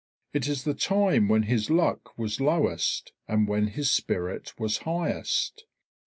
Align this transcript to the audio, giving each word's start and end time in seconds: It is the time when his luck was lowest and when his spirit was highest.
It 0.33 0.47
is 0.47 0.63
the 0.63 0.73
time 0.73 1.27
when 1.27 1.43
his 1.43 1.69
luck 1.69 2.17
was 2.17 2.41
lowest 2.41 3.11
and 3.27 3.47
when 3.47 3.67
his 3.67 3.91
spirit 3.91 4.59
was 4.59 4.79
highest. 4.79 5.65